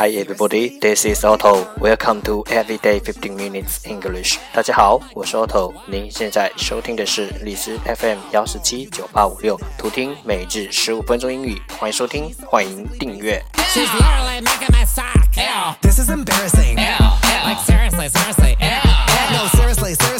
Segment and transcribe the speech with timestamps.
[0.00, 1.66] Hi everybody, this is Otto.
[1.78, 4.38] Welcome to Everyday 15 Minutes English.
[4.52, 5.72] 大家好，我是 Otto。
[5.86, 11.60] 您现在收听的是荔枝 FM 幺四七九八五六，图听每日十五分钟英语。
[11.78, 13.42] 欢迎收听，欢迎订阅。
[13.74, 15.26] She's literally making my sock.
[15.36, 15.74] Ew.
[15.82, 16.76] This is embarrassing.
[16.76, 16.82] Ew.
[16.82, 17.44] Ew.
[17.44, 18.56] Like seriously, seriously.
[18.60, 18.96] Ew.
[19.32, 20.19] No, seriously, seriously.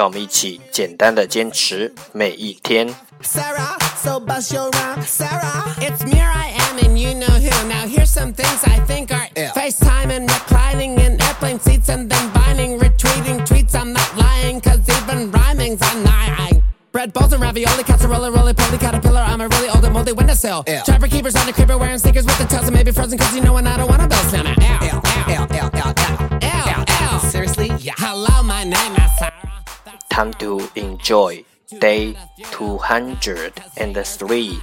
[0.00, 2.88] 让我们一起简单的坚持每一天。
[3.20, 5.02] Sara, so bust your rhyme.
[5.02, 7.50] Sara, it's me, I am, and you know who.
[7.68, 9.52] Now here's some things I think are yeah.
[9.52, 13.74] FaceTime and reclining in airplane seats and then binding, retweeting tweets.
[13.74, 16.62] I'm not lying, cause even rhyming's annoying.
[16.92, 19.20] Bread balls and ravioli, casserole, roly poly, caterpillar.
[19.20, 20.64] I'm a really old and moldy windowsill.
[20.66, 20.82] Yeah.
[20.82, 23.42] Trapper keepers on the creeper wearing sneakers with the tails and maybe frozen cause you
[23.42, 24.20] know and I don't wanna bell.
[27.30, 27.70] Seriously?
[27.78, 27.94] Yeah.
[27.96, 28.99] Hello, my name
[30.09, 31.43] Time to enjoy
[31.79, 32.15] day
[32.51, 34.59] 203.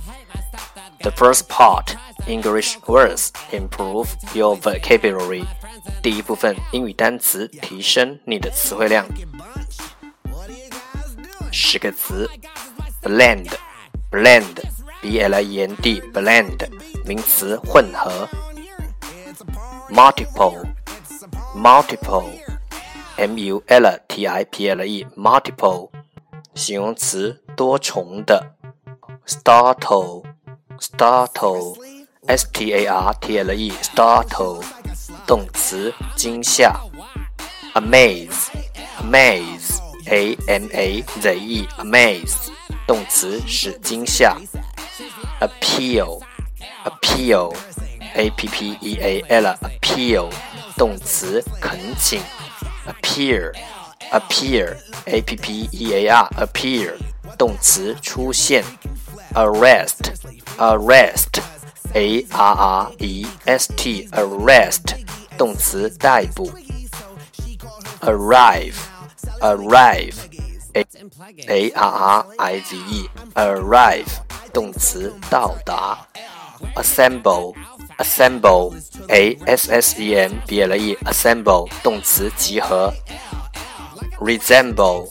[1.02, 5.44] The first part English words improve your vocabulary.
[6.02, 9.06] 第一部分英语单词提升你的词汇量。
[11.52, 12.28] 十个词：
[13.02, 13.50] blend
[14.10, 14.60] blend
[15.00, 16.68] b l e n d blend
[17.04, 18.28] 名词混合；
[19.90, 20.64] multiple
[21.54, 22.24] multiple
[23.17, 25.89] m u l t i p l e multiple
[26.53, 28.53] 形容词多重的
[29.25, 30.23] ；startle
[30.79, 31.75] startle
[32.27, 34.63] s t a r t l e startle
[35.25, 36.79] 动词惊吓
[37.73, 38.49] ；amaze
[39.01, 42.51] amaze a m a z e amaze
[42.85, 44.37] 动词使惊吓
[45.39, 46.21] ；appeal
[46.85, 47.55] appeal
[48.13, 50.29] a p p e a l appeal
[50.77, 52.21] 动词恳请
[52.86, 53.52] ；appear
[54.10, 56.94] appear a p p e a r appear
[57.38, 58.62] 动词出现；
[59.34, 60.12] arrest
[60.58, 61.40] arrest
[61.94, 64.94] a r r e s t arrest
[65.38, 66.50] 动词逮捕；
[68.00, 68.74] arrive
[69.40, 70.16] arrive
[70.74, 70.84] a
[71.48, 74.08] a r r i v e arrive
[74.52, 75.96] 动词到达；
[76.76, 77.54] assemble
[77.97, 78.73] assemble
[79.09, 82.93] a s s e m b l e assemble 动词集合
[84.19, 85.09] ；resemble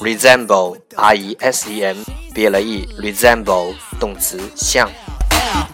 [0.00, 1.96] resemble r e s e m
[2.34, 4.90] b l e resemble 动词像。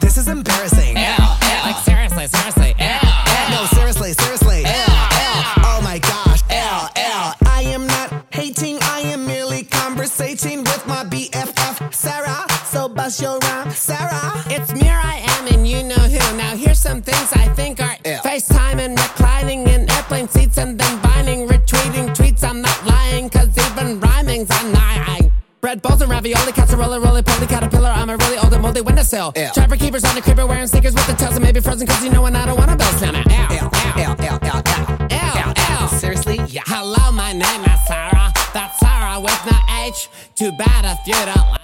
[0.00, 0.89] This is embarrassing.
[29.36, 29.52] L.
[29.52, 32.10] Trapper keepers on the creeper wearing sneakers with the toes and maybe frozen cause you
[32.10, 32.90] know and I don't wanna bell.
[33.02, 33.16] L.
[33.16, 33.24] L.
[33.26, 33.70] L.
[33.96, 34.16] L.
[34.20, 34.38] L.
[34.42, 34.62] L.
[35.10, 35.54] L.
[35.56, 35.88] L.
[35.88, 36.40] Seriously?
[36.48, 36.62] Yeah.
[36.66, 38.32] Hello, my name is Sara.
[38.52, 40.08] That's Sara with no H.
[40.34, 41.60] Too bad if you don't like.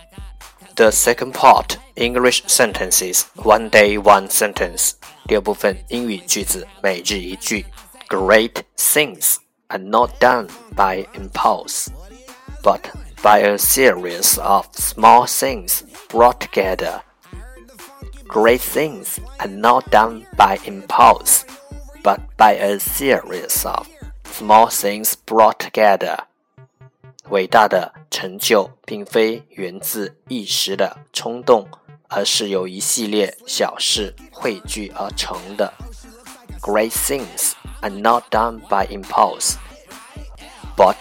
[0.76, 4.92] The second part English sentences one day one sentence
[5.26, 7.64] 第二部分英语句子每日一句
[8.08, 9.36] Great things
[9.68, 11.88] are not done by impulse,
[12.62, 12.82] but
[13.22, 17.00] by a series of small things brought together
[18.27, 21.41] Great things are not done by impulse,
[22.03, 23.87] but by a series of
[24.23, 26.19] small things brought together.
[27.29, 31.67] 伟大的成就并非源自一时的冲动，
[32.07, 35.73] 而是由一系列小事汇聚而成的。
[36.61, 39.55] Great things are not done by impulse,
[40.75, 40.95] but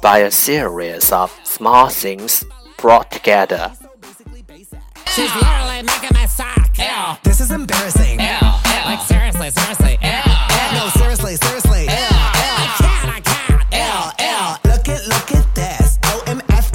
[0.00, 2.42] by a series of small things
[2.78, 3.70] brought together.
[7.41, 8.19] Is embarrassing.
[8.19, 8.85] Ew, ew.
[8.85, 9.97] Like seriously, seriously.
[9.99, 10.77] Ew, ew.
[10.77, 11.85] No, seriously, seriously.
[11.85, 11.97] Ew, ew.
[12.61, 13.61] I can't, I can't.
[13.73, 13.97] Ew,
[14.29, 14.71] ew.
[14.71, 15.97] Look at, look at this.
[16.03, 16.69] O M F.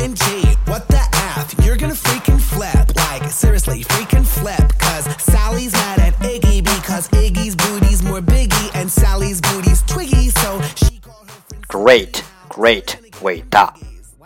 [0.67, 1.55] What the f?
[1.65, 2.97] You're gonna freaking flip.
[2.97, 4.77] Like seriously, freaking flip.
[4.81, 10.31] Cause Sally's mad at Iggy because Iggy's booty's more biggie and Sally's booty's twiggy.
[10.31, 11.65] So she called her friend.
[11.69, 12.97] Great, great,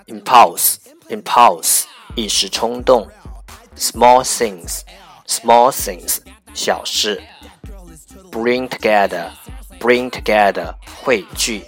[0.07, 0.79] Impulse,
[1.11, 1.85] impulse,
[2.15, 3.11] 一时冲动。
[3.77, 4.85] Small things
[5.31, 6.19] small things
[6.53, 7.23] 小事
[8.33, 9.31] ，bring together
[9.79, 11.65] bring together 汇聚。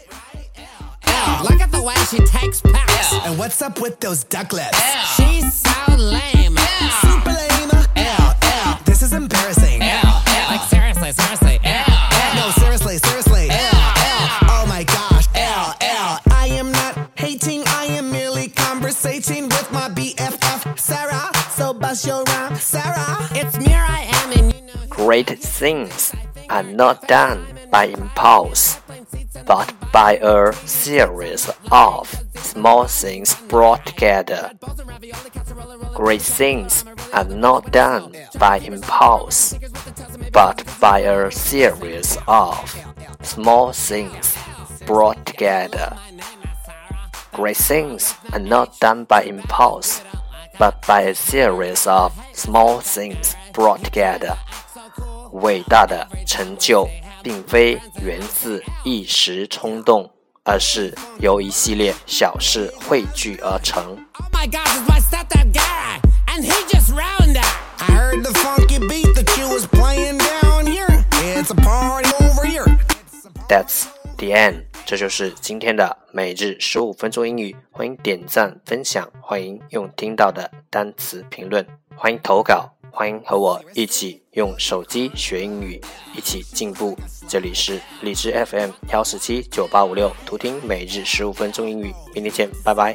[1.44, 3.12] Look at the way she takes packs.
[3.24, 4.50] And what's up with those duck?
[5.16, 6.56] She's so lame.
[7.00, 7.70] Super lame.
[8.84, 9.78] This is embarrassing.
[9.80, 11.60] Like seriously, seriously.
[12.34, 13.48] No, seriously, seriously.
[14.50, 15.26] Oh my gosh.
[15.36, 16.20] L, L.
[16.32, 17.62] I am not hating.
[17.68, 21.30] I am merely conversating with my BFF Sara.
[21.50, 22.41] So bust your rhyme.
[25.12, 26.14] Great things
[26.48, 28.80] are not done by impulse,
[29.44, 34.52] but by a series of small things brought together.
[35.92, 39.54] Great things are not done by impulse,
[40.32, 42.56] but by a series of
[43.20, 44.34] small things
[44.86, 45.94] brought together.
[47.34, 50.00] Great things are not done by impulse,
[50.58, 54.38] but by a series of small things brought together.
[55.32, 56.88] 伟大的成就
[57.22, 60.10] 并非源自一时冲动，
[60.44, 63.82] 而是由一系列小事汇聚而成。
[64.18, 67.46] Oh my gosh, it's my stepdad guy, and he just ruined it.
[67.78, 71.04] I heard the funky beat that you was playing down here.
[71.22, 72.78] It's a party over here.
[73.48, 73.86] That's
[74.18, 74.64] the end。
[74.84, 77.56] 这就是今天的每日十五分钟英语。
[77.70, 85.80] 欢迎点赞分享，欢迎用听到的单词评论，欢迎投稿，欢迎和我一起用手机学英语，
[86.14, 86.94] 一起进步。
[87.26, 91.90] 这里是荔枝 FM 幺四七九八五六，图听每日十五分钟英语。
[92.14, 92.94] 明天见，拜拜。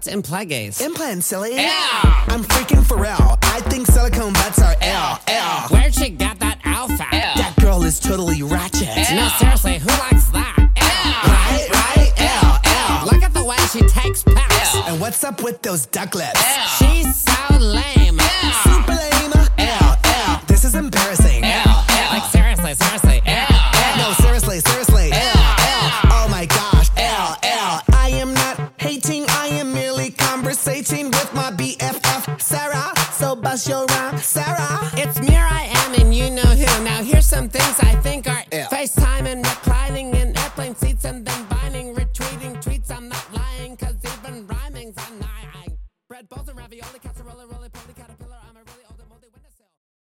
[0.00, 0.80] What's in Plagueis?
[0.80, 1.56] Implants, silly.
[1.56, 1.70] Yeah.
[1.72, 3.36] I'm freaking Pharrell.
[3.42, 5.68] I think silicone butts are L, L.
[5.68, 7.10] Where'd she get that outfit?
[7.10, 8.88] That girl is totally ratchet.
[9.12, 10.56] No, seriously, who likes that?
[10.56, 13.12] Right, right, L, L.
[13.12, 14.74] Look at the way she takes pics.
[14.88, 16.40] And what's up with those duck lips?
[16.78, 16.79] She's
[35.02, 36.84] It's me, I am, and you know who.
[36.84, 38.28] Now here's some things I think